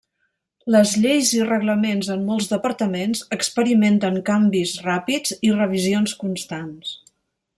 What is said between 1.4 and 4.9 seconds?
reglaments en molts departaments experimenten canvis